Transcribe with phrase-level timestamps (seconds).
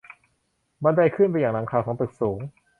[0.83, 2.39] บันไดขึ้นไปยังหลังคาของตึกสูง